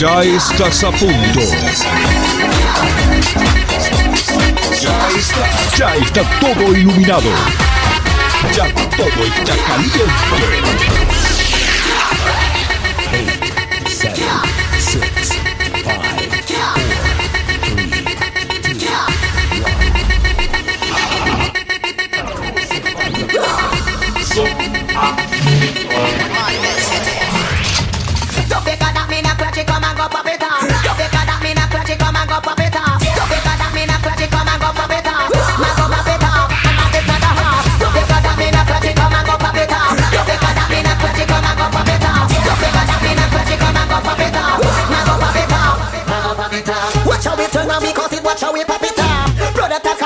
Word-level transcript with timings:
Ya 0.00 0.22
estás 0.22 0.82
a 0.82 0.90
punto. 0.92 1.40
Ya 4.80 5.08
está, 5.14 5.76
ya 5.76 5.94
está 5.96 6.22
todo 6.40 6.74
iluminado. 6.74 7.30
Ya 8.56 8.72
todo 8.96 9.26
está 9.26 9.54
caliente. 9.66 10.00
Don't 14.00 14.49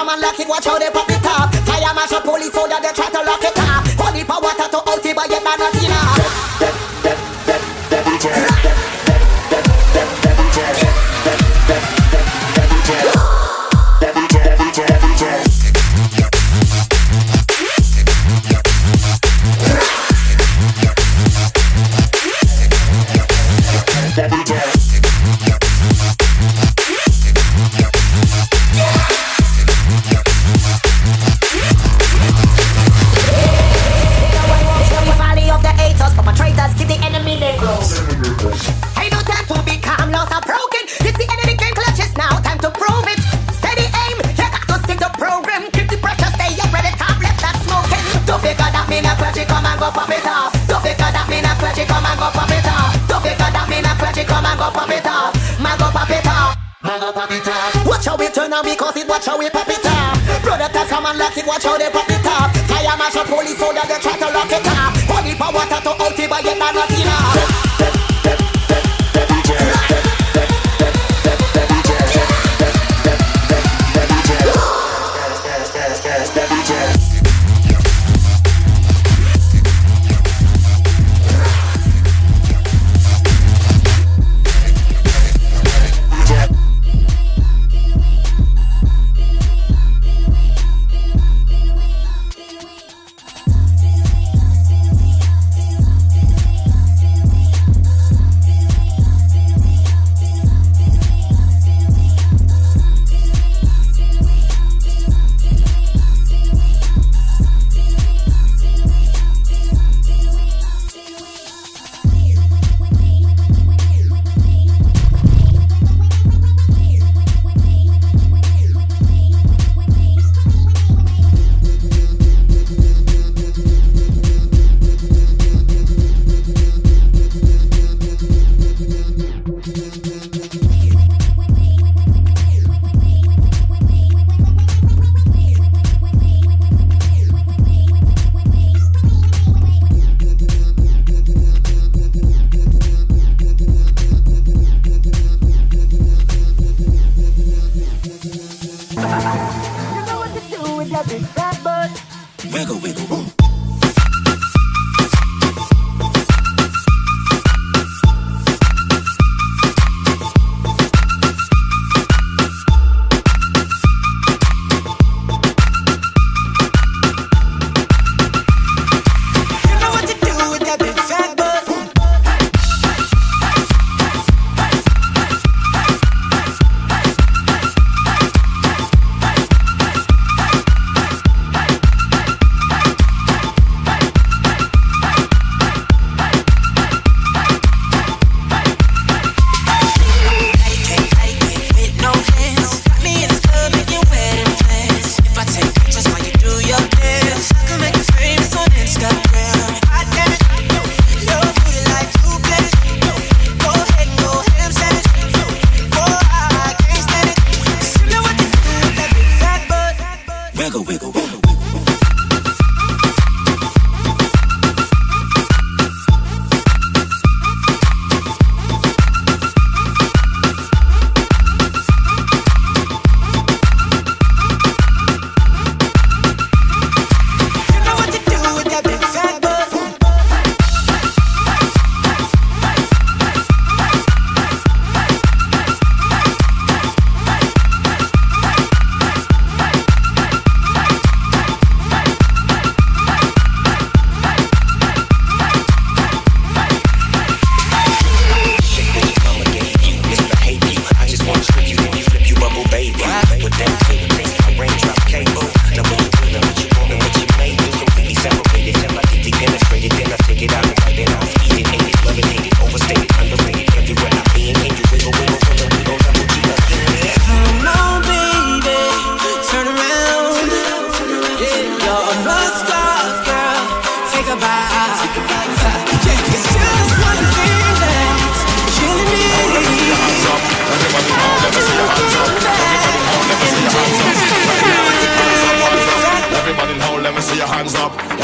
And 0.07 0.21
lock 0.21 0.39
it, 0.39 0.47
watch 0.47 0.67
how 0.67 0.79
they 0.79 0.91
pop 0.91 1.09
it 1.09 1.25
off. 1.25 1.55
Fire 1.65 1.95
marshal 1.95 2.21
police 2.21 2.53
soldier 2.53 2.77
they 2.83 2.93
try 2.93 3.09
to 3.09 3.23
lock 3.25 3.43
it 3.43 3.59
off. 3.59 3.89
Holy 3.97 4.23
power 4.25 4.53
to 4.53 4.77
out 4.77 5.05
it, 5.05 5.17
but 5.17 5.31
yet 5.31 5.43
man 5.43 5.59
not 5.59 5.75
enough. 5.75 6.24
Go 49.85 49.91
pop 49.93 50.09
it 50.09 50.25
off. 50.25 50.53
Don't 50.65 50.81
figure 50.81 51.13
that 51.13 51.27
me 51.29 51.45
not 51.45 51.61
clutchy, 51.61 51.85
come 51.85 52.05
and 52.09 52.17
go 52.17 52.29
pop 52.33 52.49
it 52.49 52.65
off. 52.65 52.97
Don't 53.05 53.21
figure 53.21 53.53
that 53.53 53.67
me 53.69 53.79
not 53.85 54.01
clutchy, 54.01 54.25
come 54.25 54.47
and 54.49 54.57
go 54.57 54.69
pop 54.73 54.89
it 54.89 55.05
off. 55.05 55.33
Man 55.61 55.77
go 55.77 55.89
pop 55.93 56.09
it 56.09 56.25
off. 56.25 56.57
Man 56.81 57.01
go 57.01 57.13
pop 57.13 57.31
it 57.31 57.45
off. 57.45 57.85
Watch 57.85 58.07
how 58.09 58.17
we 58.17 58.29
turn 58.33 58.53
on 58.53 58.65
because 58.65 58.97
it 58.97 59.07
watch 59.09 59.27
how 59.29 59.37
we 59.37 59.51
pop 59.51 59.69
it 59.69 59.85
off. 59.85 60.17
Brother 60.41 60.73
tell 60.73 60.89
come 60.89 61.05
and 61.05 61.19
lock 61.19 61.37
it, 61.37 61.45
watch 61.45 61.65
how 61.65 61.77
they 61.77 61.91
pop 61.93 62.09
it 62.09 62.25
off. 62.25 62.49
Fire 62.65 62.97
marshal 62.97 63.29
police 63.29 63.59
soldier 63.61 63.85
they 63.85 64.01
try 64.01 64.17
to 64.17 64.29
lock 64.33 64.53
it 64.53 64.65
off. 64.73 64.97
Holy 65.05 65.37
power 65.37 65.65
to 65.69 65.91
out 65.93 66.17
it, 66.17 66.31
but 66.33 66.45
yet 66.45 66.57
not 66.57 66.73
enough. 66.73 67.44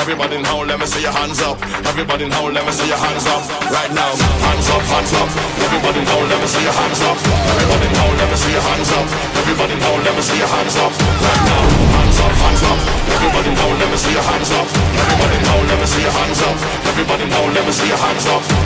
Everybody 0.00 0.36
in 0.40 0.44
hole, 0.48 0.64
let 0.64 0.80
me 0.80 0.86
see 0.86 1.02
your 1.02 1.12
hands 1.12 1.44
up. 1.44 1.60
Everybody 1.84 2.24
in 2.24 2.32
hole, 2.32 2.48
let 2.50 2.64
me 2.64 2.72
see 2.72 2.88
your 2.88 2.96
hands 2.96 3.26
up. 3.28 3.44
Right 3.68 3.92
now, 3.92 4.16
hands 4.16 4.68
up, 4.72 4.80
hands 4.88 5.12
up. 5.12 5.28
Everybody 5.60 6.00
in 6.00 6.08
hole, 6.08 6.24
let 6.24 6.40
me 6.40 6.48
see 6.48 6.64
your 6.64 6.72
hands 6.72 7.00
up. 7.04 7.20
Everybody 7.20 7.84
in 7.84 7.94
hole, 8.00 8.16
let 8.16 8.28
me 8.32 8.36
see 8.40 8.52
your 8.56 8.64
hands 8.64 8.90
up. 8.96 9.06
Everybody 9.44 9.72
in 9.76 9.80
hole, 9.84 10.00
let 10.00 10.16
me 10.16 10.22
see 10.24 10.40
your 10.40 10.48
hands 10.48 10.76
up. 10.80 10.92
Right 11.20 11.42
now, 11.44 11.64
hands 12.00 12.16
up, 12.16 12.32
hands 12.32 12.62
up. 12.64 12.78
Everybody 13.12 13.48
in 13.52 13.56
hole, 13.60 13.76
let 13.76 13.90
me 13.92 13.98
see 14.00 14.12
your 14.16 14.24
hands 14.24 14.50
up. 14.56 14.66
Everybody 15.04 15.36
in 15.36 15.44
hole, 15.52 15.66
let 15.68 15.78
me 15.78 15.86
see 15.86 16.02
your 16.02 16.16
hands 16.16 16.40
up. 16.48 16.56
Everybody 16.88 17.22
in 17.28 17.30
hole, 17.36 17.50
let 17.52 17.64
me 17.68 17.72
see 17.72 17.88
your 17.92 18.00
hands 18.00 18.24
up. 18.24 18.59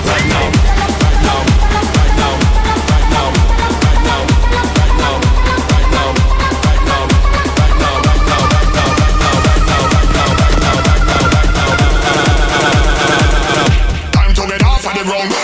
wrong. 15.07 15.44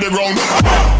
the 0.00 0.08
ground. 0.08 0.99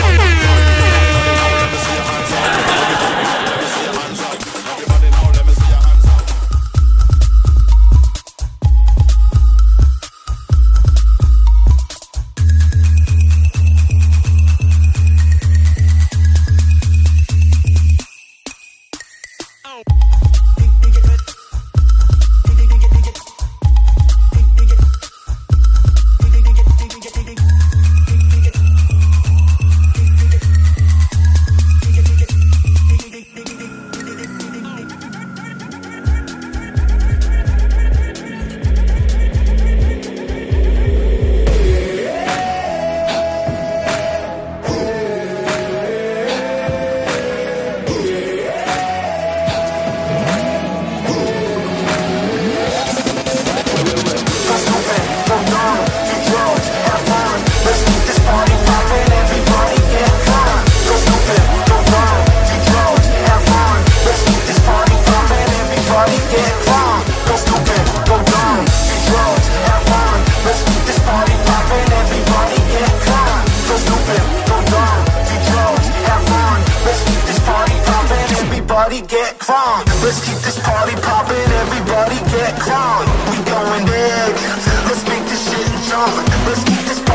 just 86.61 86.67
keep 86.67 86.87
this. 86.87 87.10